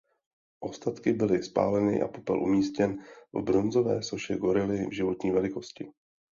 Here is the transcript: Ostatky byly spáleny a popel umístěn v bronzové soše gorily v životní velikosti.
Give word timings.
Ostatky 0.63 1.13
byly 1.13 1.43
spáleny 1.43 2.01
a 2.01 2.07
popel 2.07 2.43
umístěn 2.43 2.97
v 3.33 3.41
bronzové 3.41 4.03
soše 4.03 4.35
gorily 4.37 4.85
v 4.87 4.93
životní 4.93 5.31
velikosti. 5.31 5.91